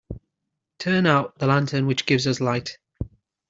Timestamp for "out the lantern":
1.05-1.85